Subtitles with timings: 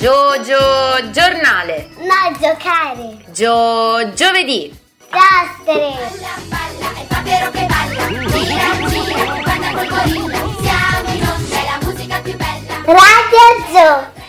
[0.00, 1.90] Gio, gio, giornale.
[1.98, 3.18] No, giocare.
[3.34, 4.74] Gio, giovedì.
[5.10, 5.92] Cassere.
[5.92, 8.06] Balla, balla, è Papero che balla.
[8.08, 10.38] Gira, gira, che balla col gorilla.
[10.62, 12.82] Siamo in onda, è la musica più bella.
[12.86, 14.19] Radio Zoo.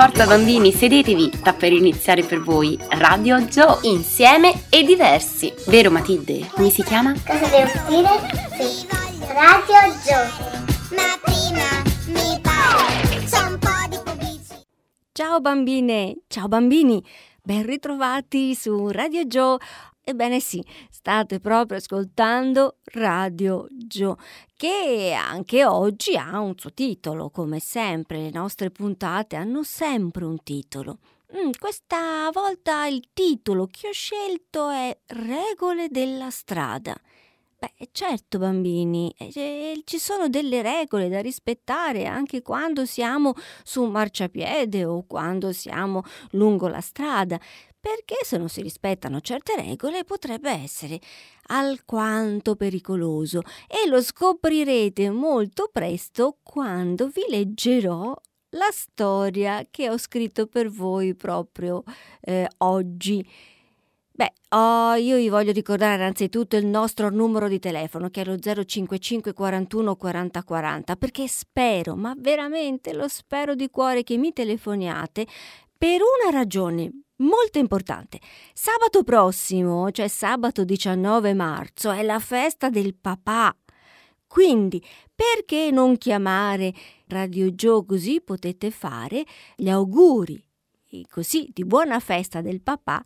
[0.00, 5.52] Forza bambini, sedetevi, sta per iniziare per voi Radio Joe, insieme e diversi.
[5.66, 6.48] Vero Matilde?
[6.52, 7.12] Come si chiama?
[7.12, 8.08] Cosa devo dire?
[8.56, 8.86] Sì.
[9.26, 10.96] Radio Zoo.
[10.96, 11.68] Ma prima
[12.06, 14.64] mi pare, c'è un po' di pubblicità.
[15.12, 17.04] Ciao bambine, ciao bambini,
[17.42, 19.58] ben ritrovati su Radio Joe.
[20.02, 20.64] Ebbene sì,
[21.00, 24.16] state proprio ascoltando Radio Joe,
[24.54, 30.42] che anche oggi ha un suo titolo, come sempre, le nostre puntate hanno sempre un
[30.42, 30.98] titolo.
[31.34, 36.94] Mm, questa volta il titolo che ho scelto è Regole della strada.
[37.58, 43.90] Beh, certo bambini, eh, ci sono delle regole da rispettare anche quando siamo su un
[43.90, 47.38] marciapiede o quando siamo lungo la strada,
[47.80, 51.00] perché se non si rispettano certe regole potrebbe essere
[51.46, 58.14] alquanto pericoloso e lo scoprirete molto presto quando vi leggerò
[58.50, 61.82] la storia che ho scritto per voi proprio
[62.20, 63.26] eh, oggi.
[64.12, 68.36] Beh, oh, io vi voglio ricordare innanzitutto il nostro numero di telefono che è lo
[68.38, 75.26] 055 41 40 40 perché spero, ma veramente lo spero di cuore che mi telefoniate
[75.78, 76.90] per una ragione
[77.20, 78.20] molto importante.
[78.52, 83.56] Sabato prossimo, cioè sabato 19 marzo, è la festa del papà.
[84.26, 86.72] Quindi, perché non chiamare
[87.06, 89.24] Radio Joe così potete fare
[89.56, 90.44] gli auguri
[91.08, 93.02] così di buona festa del papà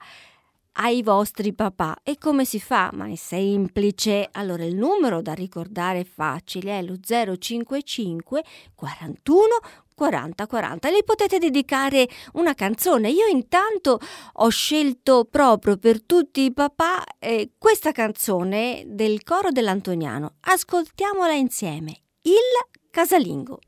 [0.76, 1.98] ai vostri papà.
[2.02, 2.90] E come si fa?
[2.92, 4.28] Ma è semplice.
[4.32, 8.44] Allora il numero da ricordare è facile, è lo 055
[8.74, 9.44] 41
[9.94, 10.90] 40 40.
[10.90, 13.10] Le potete dedicare una canzone.
[13.10, 13.98] Io intanto
[14.32, 20.34] ho scelto proprio per tutti i papà eh, questa canzone del coro dell'Antoniano.
[20.40, 22.02] Ascoltiamola insieme.
[22.22, 22.32] Il
[22.90, 23.60] casalingo.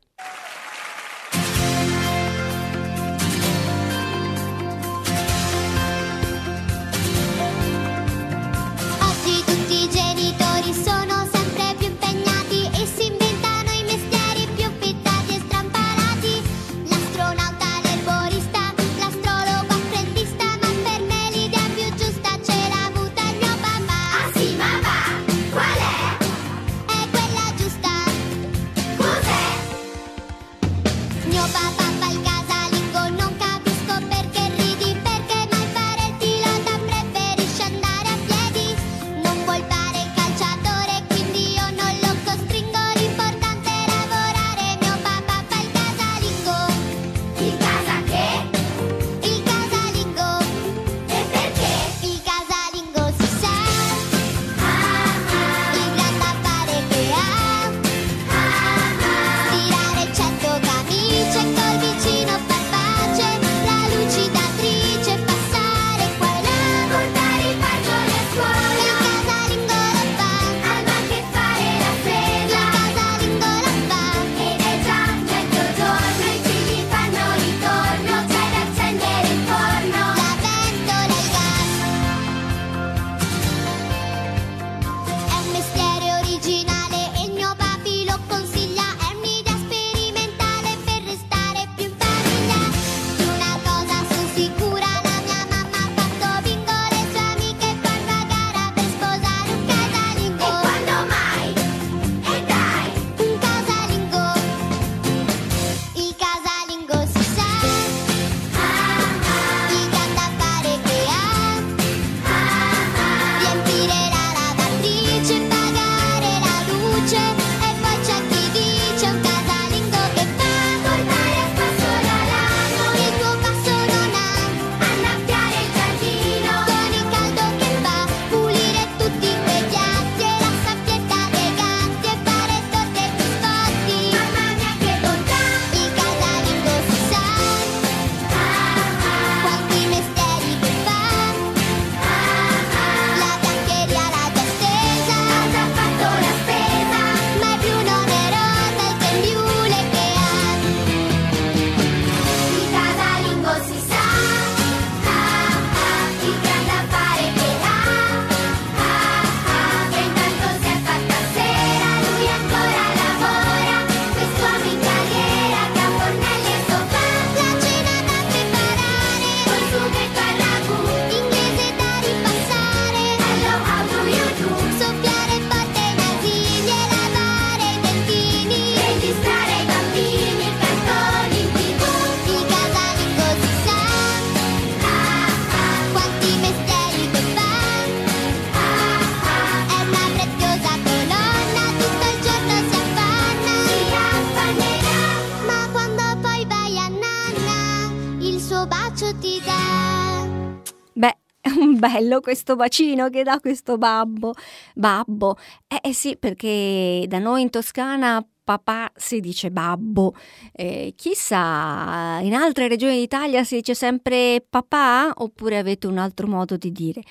[202.07, 204.33] Bello questo bacino che dà questo babbo.
[204.73, 205.37] Babbo.
[205.67, 210.15] Eh, eh sì, perché da noi in Toscana papà si dice babbo.
[210.53, 216.55] Eh, chissà, in altre regioni d'Italia si dice sempre papà oppure avete un altro modo
[216.55, 217.01] di dire?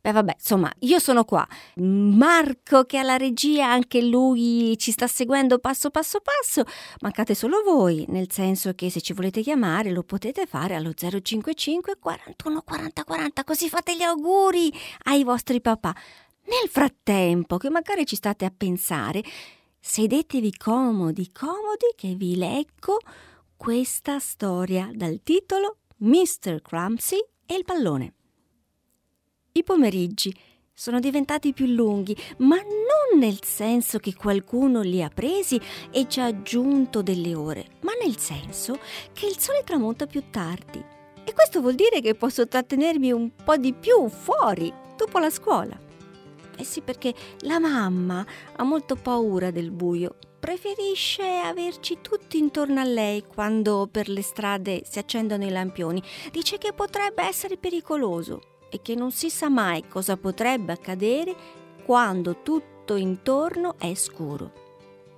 [0.00, 1.46] Beh, vabbè, insomma, io sono qua.
[1.74, 6.62] Marco, che alla regia, anche lui ci sta seguendo passo passo passo.
[7.00, 11.98] Mancate solo voi, nel senso che se ci volete chiamare lo potete fare allo 055
[11.98, 14.72] 41 40 40, così fate gli auguri
[15.04, 15.94] ai vostri papà.
[16.44, 19.22] Nel frattempo, che magari ci state a pensare,
[19.88, 22.98] Sedetevi comodi, comodi che vi leggo
[23.56, 26.60] questa storia dal titolo Mr.
[26.60, 27.16] Crumpsy
[27.46, 28.12] e il pallone.
[29.52, 30.36] I pomeriggi
[30.74, 35.58] sono diventati più lunghi, ma non nel senso che qualcuno li ha presi
[35.92, 38.78] e ci ha aggiunto delle ore, ma nel senso
[39.12, 40.84] che il sole tramonta più tardi.
[41.24, 45.85] E questo vuol dire che posso trattenermi un po' di più fuori dopo la scuola.
[46.56, 48.24] Eh sì, perché la mamma
[48.56, 50.16] ha molto paura del buio.
[50.38, 56.02] Preferisce averci tutti intorno a lei quando per le strade si accendono i lampioni.
[56.32, 61.34] Dice che potrebbe essere pericoloso e che non si sa mai cosa potrebbe accadere
[61.84, 64.64] quando tutto intorno è scuro.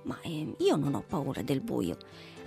[0.03, 1.97] Ma eh, io non ho paura del buio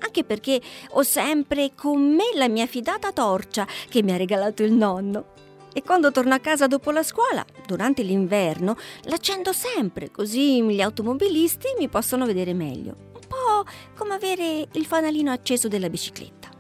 [0.05, 0.61] anche perché
[0.91, 5.31] ho sempre con me la mia fidata torcia che mi ha regalato il nonno
[5.72, 11.69] e quando torno a casa dopo la scuola, durante l'inverno, l'accendo sempre, così gli automobilisti
[11.78, 12.96] mi possono vedere meglio.
[13.14, 13.64] Un po'
[13.96, 16.50] come avere il fanalino acceso della bicicletta.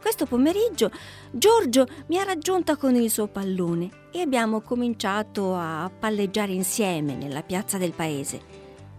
[0.00, 0.90] Questo pomeriggio
[1.30, 7.42] Giorgio mi ha raggiunta con il suo pallone e abbiamo cominciato a palleggiare insieme nella
[7.42, 8.40] piazza del paese.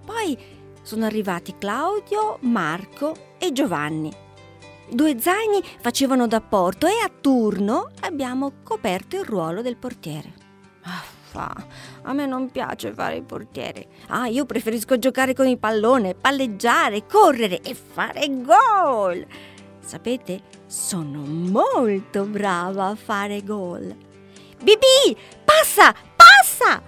[0.05, 0.37] Poi
[0.81, 4.27] sono arrivati Claudio, Marco e Giovanni
[4.91, 10.33] Due zaini facevano da porto e a turno abbiamo coperto il ruolo del portiere.
[11.31, 11.55] Ah,
[12.01, 13.87] a me non piace fare il portiere.
[14.07, 19.25] Ah, io preferisco giocare con il pallone, palleggiare, correre e fare gol.
[19.79, 23.95] Sapete, sono molto brava a fare gol.
[24.61, 25.15] Bibi,
[25.45, 26.81] passa, passa!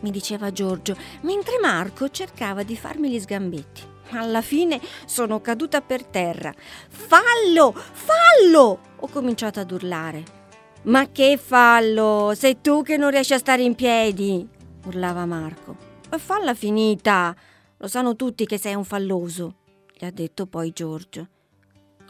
[0.00, 3.82] mi diceva Giorgio, mentre Marco cercava di farmi gli sgambetti.
[4.12, 6.52] Alla fine sono caduta per terra.
[6.88, 7.72] Fallo!
[7.72, 8.80] Fallo!
[8.96, 10.38] Ho cominciato ad urlare.
[10.82, 12.32] Ma che fallo?
[12.34, 14.46] Sei tu che non riesci a stare in piedi!
[14.86, 15.76] urlava Marco.
[16.10, 17.34] E falla finita!
[17.76, 19.54] Lo sanno tutti che sei un falloso,
[19.92, 21.28] gli ha detto poi Giorgio.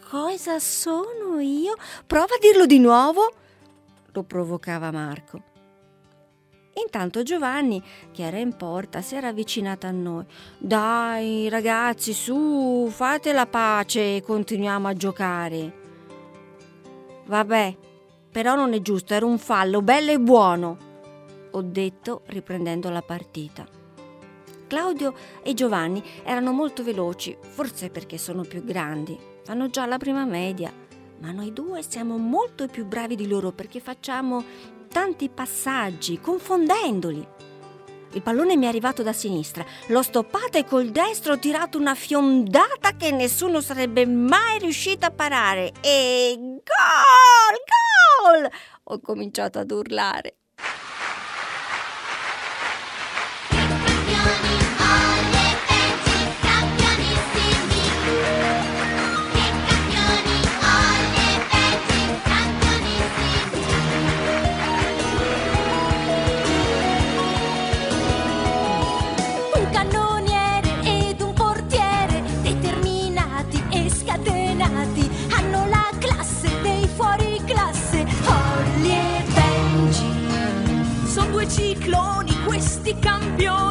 [0.08, 1.75] Cosa sono io?
[2.06, 3.32] Prova a dirlo di nuovo!
[4.12, 5.50] lo provocava Marco.
[6.75, 10.25] Intanto Giovanni, che era in porta, si era avvicinato a noi.
[10.59, 15.79] Dai, ragazzi, su, fate la pace e continuiamo a giocare.
[17.27, 17.77] Vabbè,
[18.31, 20.77] però non è giusto, era un fallo bello e buono,
[21.50, 23.67] ho detto riprendendo la partita.
[24.69, 30.25] Claudio e Giovanni erano molto veloci, forse perché sono più grandi, fanno già la prima
[30.25, 30.73] media,
[31.19, 34.45] ma noi due siamo molto più bravi di loro perché facciamo
[34.92, 37.38] tanti passaggi, confondendoli.
[38.12, 41.94] Il pallone mi è arrivato da sinistra, l'ho stoppato e col destro ho tirato una
[41.94, 45.73] fiondata che nessuno sarebbe mai riuscito a parare.
[45.80, 48.40] E gol!
[48.40, 48.50] Gol!
[48.85, 50.39] Ho cominciato ad urlare.
[82.90, 83.70] si cambió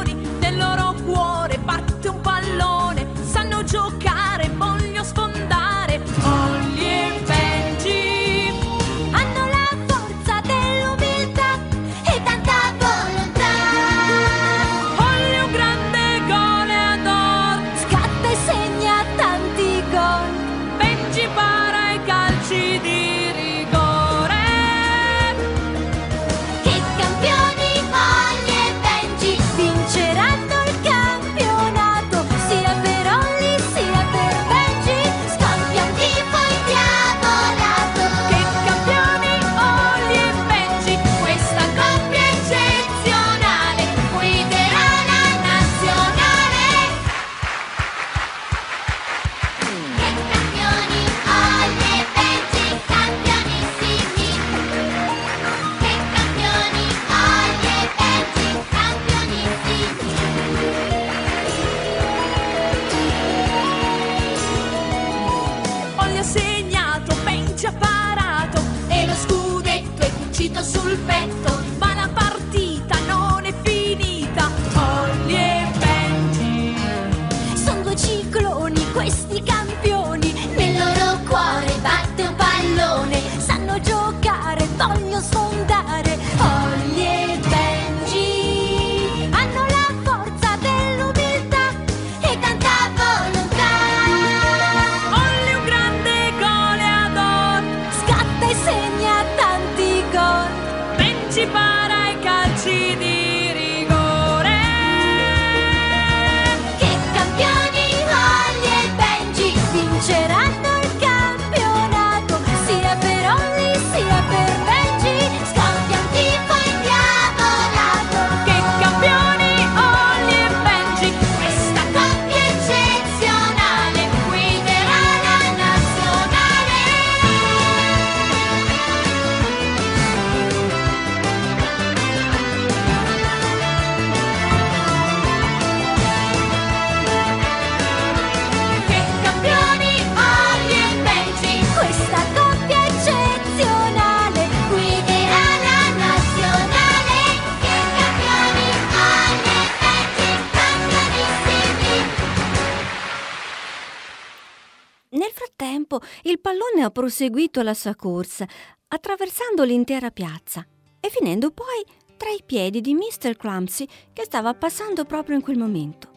[156.90, 158.46] ha proseguito la sua corsa,
[158.88, 160.66] attraversando l'intera piazza
[160.98, 161.84] e finendo poi
[162.16, 163.36] tra i piedi di Mr.
[163.36, 166.08] Clumsy che stava passando proprio in quel momento.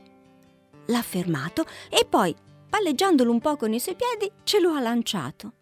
[0.87, 2.35] L'ha fermato e poi,
[2.69, 5.53] palleggiandolo un po' con i suoi piedi, ce lo ha lanciato.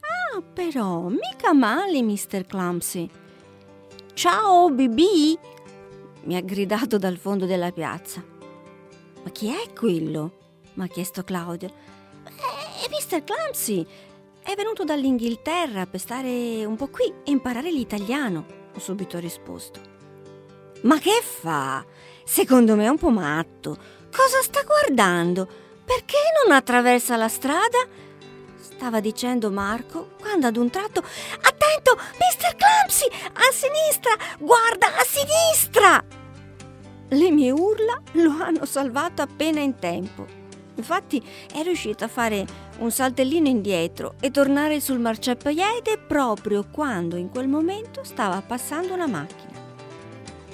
[0.00, 2.46] Ah, però, mica male, Mr.
[2.46, 3.10] Clumsy.
[4.14, 5.00] Ciao, BB!
[6.22, 8.24] mi ha gridato dal fondo della piazza.
[9.22, 10.38] Ma chi è quello?
[10.74, 11.68] mi ha chiesto Claudio.
[12.24, 13.24] È Mr.
[13.24, 13.86] Clumsy.
[14.42, 19.80] È venuto dall'Inghilterra per stare un po' qui e imparare l'italiano, ho subito risposto.
[20.82, 21.84] Ma che fa?
[22.24, 23.76] Secondo me è un po' matto.
[24.10, 25.46] Cosa sta guardando?
[25.84, 27.86] Perché non attraversa la strada?
[28.56, 31.02] Stava dicendo Marco quando ad un tratto
[31.42, 32.56] Attento, Mr.
[32.56, 33.06] Clumsy!
[33.34, 34.12] A sinistra!
[34.38, 36.02] Guarda, a sinistra!
[37.08, 40.39] Le mie urla lo hanno salvato appena in tempo.
[40.80, 41.22] Infatti
[41.52, 42.46] è riuscito a fare
[42.78, 49.06] un saltellino indietro e tornare sul marciapiede proprio quando in quel momento stava passando una
[49.06, 49.58] macchina.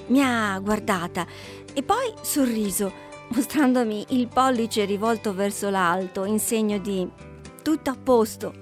[0.09, 1.25] Mi ha guardata
[1.73, 2.93] e poi sorriso,
[3.29, 7.09] mostrandomi il pollice rivolto verso l'alto in segno di
[7.63, 8.53] tutto a posto.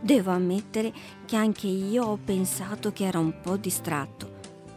[0.00, 0.92] Devo ammettere
[1.26, 4.28] che anche io ho pensato che era un po' distratto,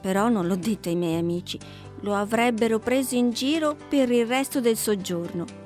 [0.02, 1.58] però non l'ho detto ai miei amici,
[2.02, 5.62] lo avrebbero preso in giro per il resto del soggiorno.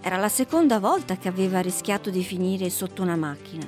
[0.00, 3.66] Era la seconda volta che aveva rischiato di finire sotto una macchina.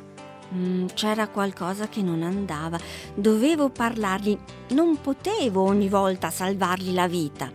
[0.54, 2.78] Mm, c'era qualcosa che non andava.
[3.14, 4.38] Dovevo parlargli.
[4.70, 7.50] Non potevo ogni volta salvargli la vita.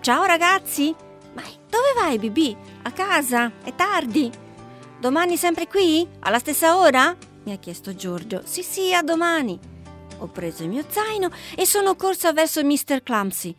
[0.00, 0.94] Ciao ragazzi!
[1.34, 2.56] Ma dove vai, BB?
[2.82, 3.52] A casa?
[3.62, 4.30] È tardi.
[4.98, 6.06] Domani sempre qui?
[6.20, 7.16] Alla stessa ora?
[7.44, 8.42] Mi ha chiesto Giorgio.
[8.44, 9.58] Sì, sì, a domani.
[10.18, 13.02] Ho preso il mio zaino e sono corsa verso Mr.
[13.02, 13.54] Clumsy.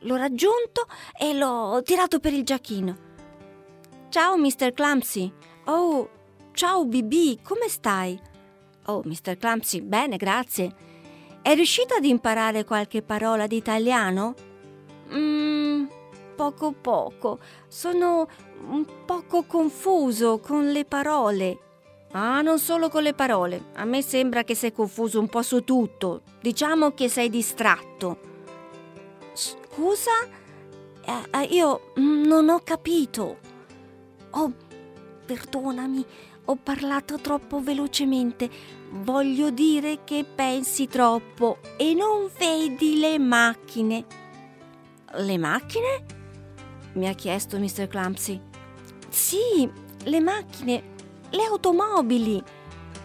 [0.00, 0.86] L'ho raggiunto
[1.18, 3.10] e l'ho tirato per il giacchino.
[4.12, 4.74] Ciao, Mr.
[4.74, 5.32] Clumsy.
[5.64, 6.06] Oh,
[6.52, 8.20] ciao, BB, come stai?
[8.84, 9.38] Oh, Mr.
[9.38, 10.70] Clumsy, bene, grazie.
[11.40, 14.34] È riuscito ad imparare qualche parola di italiano?
[15.14, 15.86] Mmm,
[16.36, 17.38] poco poco.
[17.68, 18.28] Sono
[18.68, 21.58] un poco confuso con le parole.
[22.10, 23.70] Ah, non solo con le parole.
[23.76, 26.20] A me sembra che sei confuso un po' su tutto.
[26.38, 28.18] Diciamo che sei distratto.
[29.32, 30.28] Scusa?
[31.02, 33.51] Eh, eh, io mm, non ho capito.
[34.32, 34.52] Oh,
[35.24, 36.04] perdonami,
[36.46, 38.50] ho parlato troppo velocemente.
[38.90, 44.04] Voglio dire che pensi troppo e non vedi le macchine.
[45.14, 46.20] Le macchine?
[46.94, 47.88] mi ha chiesto Mr.
[47.88, 48.40] Clumsy.
[49.08, 49.70] Sì,
[50.04, 50.82] le macchine,
[51.30, 52.42] le automobili.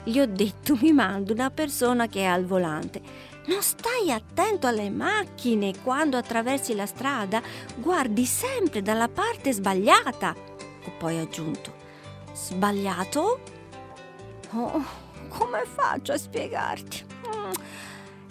[0.04, 3.02] Gli ho detto mi mando una persona che è al volante.
[3.48, 7.42] Non stai attento alle macchine quando attraversi la strada,
[7.78, 10.57] guardi sempre dalla parte sbagliata.
[10.88, 11.74] Ho poi aggiunto,
[12.34, 13.40] sbagliato?
[14.54, 14.84] Oh,
[15.28, 17.06] come faccio a spiegarti?
[17.28, 17.52] Mm,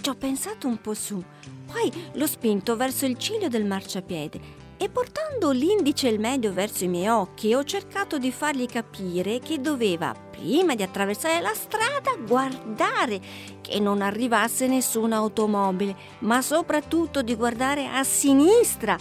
[0.00, 1.22] Ci ho pensato un po' su,
[1.70, 6.84] poi l'ho spinto verso il ciglio del marciapiede e portando l'indice e il medio verso
[6.84, 12.14] i miei occhi ho cercato di fargli capire che doveva, prima di attraversare la strada,
[12.26, 13.20] guardare
[13.60, 18.96] che non arrivasse nessuna automobile, ma soprattutto di guardare a sinistra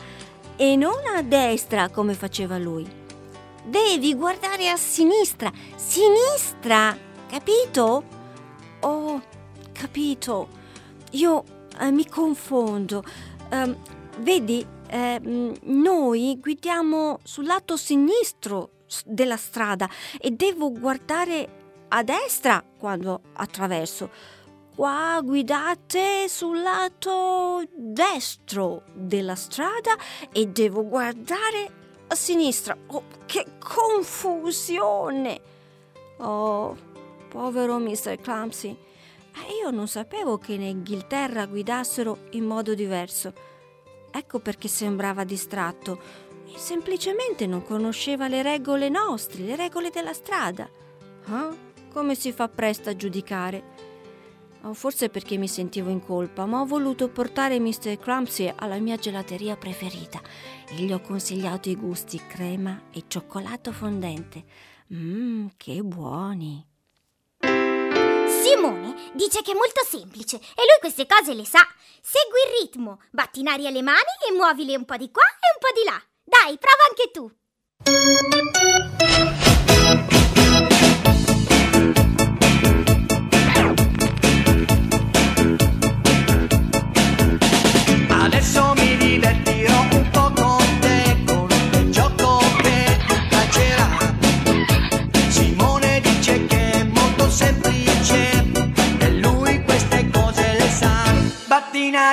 [0.57, 3.03] e non a destra come faceva lui.
[3.67, 6.95] Devi guardare a sinistra, sinistra,
[7.27, 8.03] capito?
[8.81, 9.19] Oh,
[9.71, 10.47] capito.
[11.13, 11.43] Io
[11.79, 13.03] eh, mi confondo.
[13.49, 13.75] Ehm,
[14.19, 15.19] vedi, eh,
[15.63, 24.11] noi guidiamo sul lato sinistro della strada e devo guardare a destra quando attraverso.
[24.75, 29.95] qua guidate sul lato destro della strada
[30.31, 32.77] e devo guardare a sinistra.
[32.87, 35.41] Oh, che confusione!
[36.17, 36.75] Oh,
[37.29, 38.17] povero Mr.
[38.21, 38.69] Clumsy.
[38.69, 43.33] Eh, Io non sapevo che in Inghilterra guidassero in modo diverso.
[44.11, 45.99] Ecco perché sembrava distratto.
[46.55, 50.69] Semplicemente non conosceva le regole nostre, le regole della strada.
[51.25, 51.53] Ah,
[51.91, 53.73] Come si fa presto a giudicare?
[54.65, 57.99] O forse perché mi sentivo in colpa, ma ho voluto portare Mr.
[57.99, 60.19] Crumpsy alla mia gelateria preferita
[60.67, 64.43] e gli ho consigliato i gusti crema e cioccolato fondente.
[64.91, 66.65] Mmm, che buoni!
[67.39, 71.61] Simone dice che è molto semplice e lui queste cose le sa.
[72.01, 75.53] Segui il ritmo, batti in aria le mani e muovile un po' di qua e
[75.53, 76.01] un po' di là.
[76.23, 77.31] Dai, prova anche tu.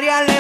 [0.01, 0.32] Batti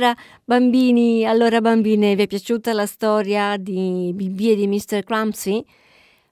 [0.00, 5.04] Allora, bambini, allora bambine, vi è piaciuta la storia di Bibi e di Mr.
[5.04, 5.64] Clumsy?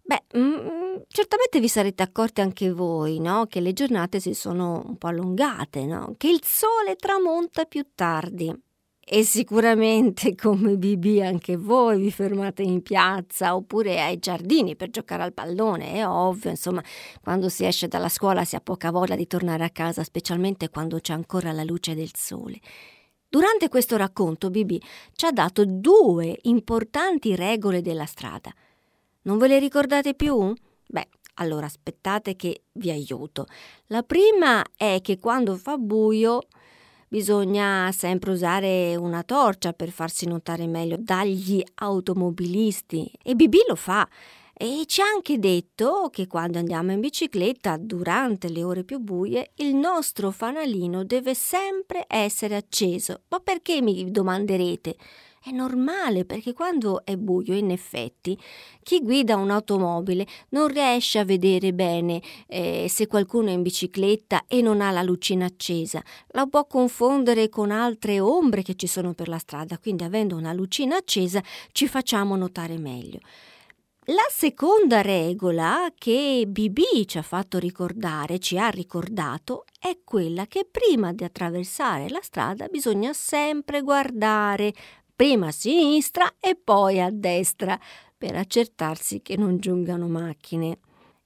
[0.09, 3.44] Beh, mm, certamente vi sarete accorti anche voi, no?
[3.44, 6.14] Che le giornate si sono un po' allungate, no?
[6.16, 8.51] Che il sole tramonta più tardi.
[8.99, 15.25] E sicuramente come Bibi anche voi vi fermate in piazza oppure ai giardini per giocare
[15.25, 16.83] al pallone, è ovvio, insomma,
[17.23, 21.01] quando si esce dalla scuola si ha poca voglia di tornare a casa, specialmente quando
[21.01, 22.59] c'è ancora la luce del sole.
[23.29, 24.81] Durante questo racconto Bibi
[25.12, 28.51] ci ha dato due importanti regole della strada.
[29.29, 30.55] Non ve le ricordate più?
[30.87, 33.45] Beh, allora aspettate che vi aiuto.
[33.88, 36.41] La prima è che quando fa buio
[37.09, 44.09] bisogna sempre usare una torcia per farsi notare meglio dagli automobilisti e Bibi lo fa.
[44.55, 49.51] E ci ha anche detto che quando andiamo in bicicletta durante le ore più buie
[49.57, 53.25] il nostro fanalino deve sempre essere acceso.
[53.29, 54.97] Ma perché mi domanderete?
[55.42, 58.38] È normale perché quando è buio, in effetti,
[58.83, 64.61] chi guida un'automobile non riesce a vedere bene eh, se qualcuno è in bicicletta e
[64.61, 66.03] non ha la lucina accesa.
[66.29, 70.53] La può confondere con altre ombre che ci sono per la strada, quindi avendo una
[70.53, 73.20] lucina accesa ci facciamo notare meglio.
[74.11, 80.66] La seconda regola che BB ci ha fatto ricordare, ci ha ricordato, è quella che
[80.70, 84.72] prima di attraversare la strada bisogna sempre guardare
[85.19, 87.77] prima a sinistra e poi a destra
[88.17, 90.79] per accertarsi che non giungano macchine.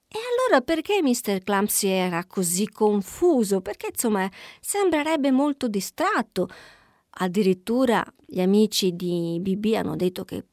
[0.08, 1.42] E allora perché Mr.
[1.42, 3.60] Clumsy era così confuso?
[3.60, 4.26] Perché insomma
[4.62, 6.48] sembrerebbe molto distratto.
[7.18, 10.46] Addirittura gli amici di BB hanno detto che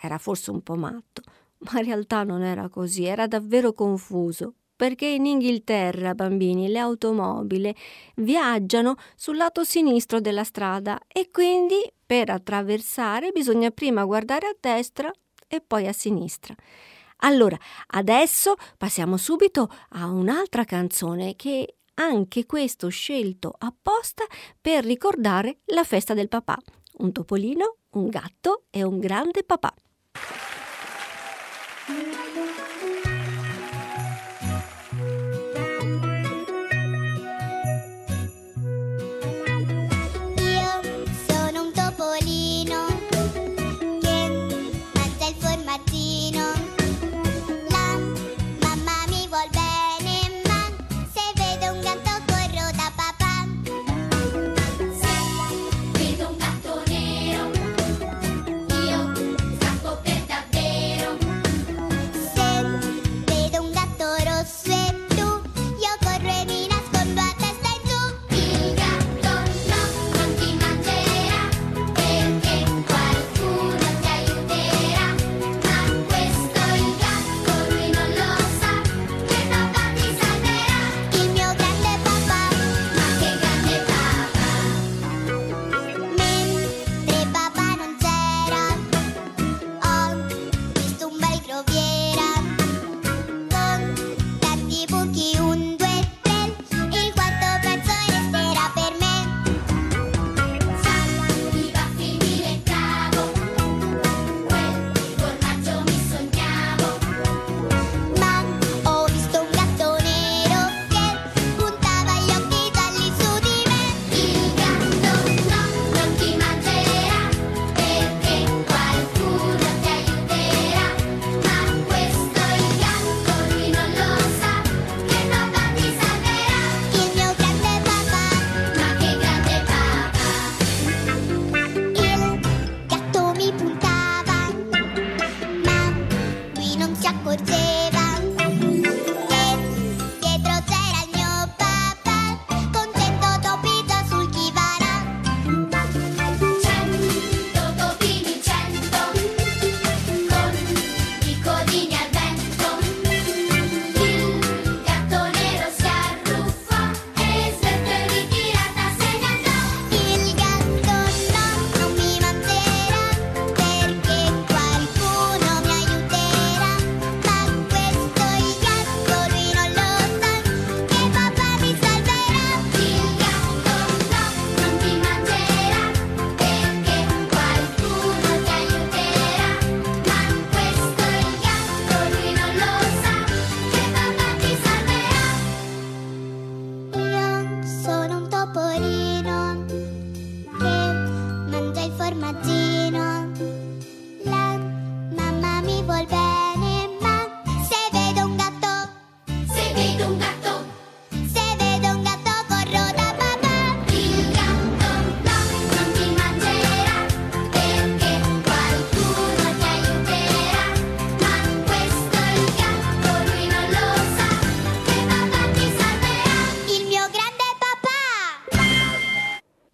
[0.00, 1.22] era forse un po' matto,
[1.58, 4.54] ma in realtà non era così, era davvero confuso.
[4.76, 7.74] Perché in Inghilterra, bambini, le automobili
[8.16, 15.10] viaggiano sul lato sinistro della strada e quindi per attraversare bisogna prima guardare a destra
[15.48, 16.54] e poi a sinistra.
[17.18, 24.24] Allora, adesso passiamo subito a un'altra canzone che anche questo scelto apposta
[24.60, 26.58] per ricordare la festa del papà.
[26.98, 29.74] Un topolino, un gatto e un grande papà.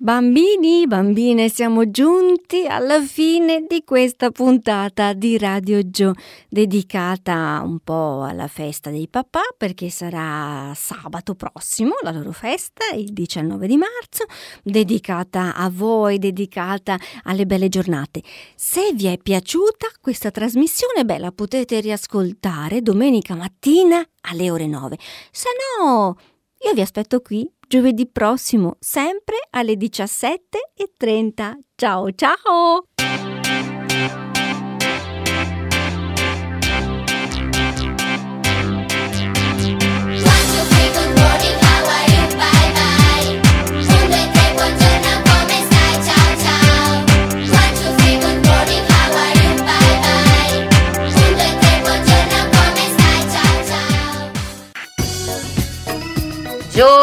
[0.03, 6.15] Bambini, bambine, siamo giunti alla fine di questa puntata di Radio Joe,
[6.49, 13.13] dedicata un po' alla festa dei papà, perché sarà sabato prossimo la loro festa, il
[13.13, 14.25] 19 di marzo,
[14.63, 18.23] dedicata a voi, dedicata alle belle giornate.
[18.55, 24.97] Se vi è piaciuta questa trasmissione, beh, la potete riascoltare domenica mattina alle ore 9.
[25.31, 26.17] Se no,
[26.63, 31.59] io vi aspetto qui giovedì prossimo, sempre alle 17.30.
[31.77, 32.83] Ciao ciao!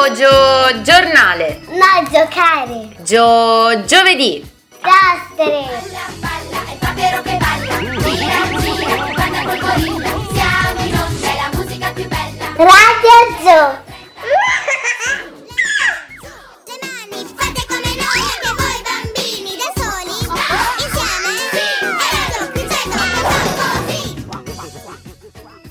[0.08, 0.37] One,
[2.68, 2.96] giocare.
[3.04, 4.52] Gio giovedì.
[4.82, 5.82] Lastere.
[5.82, 7.80] Balla, balla, è il papero che balla.
[7.80, 10.10] Gira, gira, guarda col gorilla.
[10.34, 12.46] Siamo in onda, è la musica più bella.
[12.56, 13.87] Radio Gio.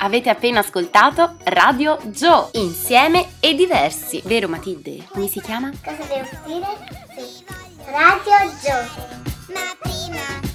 [0.06, 4.22] Avete appena ascoltato Radio Joe, insieme e diversi.
[4.24, 5.04] Vero Matilde?
[5.08, 5.72] Come si chiama?
[5.84, 6.78] Cosa devo dire?
[7.16, 7.44] Sì.
[7.86, 9.52] Radio Gio.
[9.52, 10.45] Ma prima